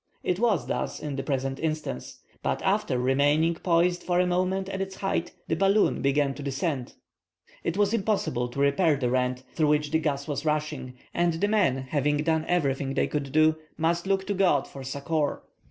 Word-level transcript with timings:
It 0.23 0.39
was 0.39 0.65
thus 0.65 0.99
in 0.99 1.15
the 1.15 1.21
present 1.21 1.59
instance. 1.59 2.21
But 2.41 2.63
after 2.63 2.97
remaining 2.97 3.53
poised 3.53 4.01
for 4.01 4.19
a 4.19 4.25
moment 4.25 4.67
at 4.67 4.81
its 4.81 4.95
height, 4.95 5.33
the 5.47 5.55
balloon 5.55 6.01
began 6.01 6.33
to 6.33 6.41
descend. 6.41 6.95
It 7.63 7.77
was 7.77 7.93
impossible 7.93 8.47
to 8.47 8.59
repair 8.59 8.95
the 8.95 9.11
rent, 9.11 9.43
through 9.53 9.67
which 9.67 9.91
the 9.91 9.99
gas 9.99 10.27
was 10.27 10.43
rushing, 10.43 10.95
and 11.13 11.33
the 11.33 11.47
men 11.47 11.83
having 11.89 12.17
done 12.23 12.45
everything 12.47 12.95
they 12.95 13.05
could 13.05 13.31
do, 13.31 13.57
must 13.77 14.07
look 14.07 14.25
to 14.25 14.33
God 14.33 14.67
for 14.67 14.83
succor. 14.83 15.43